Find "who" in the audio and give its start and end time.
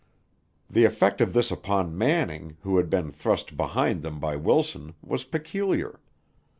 2.61-2.77